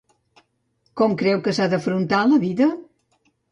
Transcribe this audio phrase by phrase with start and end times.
[1.01, 2.73] Com creu que s'ha d'afrontar la vida?